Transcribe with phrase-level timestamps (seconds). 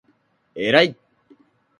[0.55, 0.55] えらい！！！！！！！！！！！！！！！